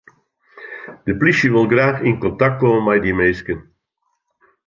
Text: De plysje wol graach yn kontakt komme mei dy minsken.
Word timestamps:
De 1.05 1.13
plysje 1.19 1.47
wol 1.53 1.67
graach 1.73 2.03
yn 2.09 2.17
kontakt 2.23 2.57
komme 2.59 2.81
mei 2.85 2.99
dy 3.03 3.11
minsken. 3.19 3.59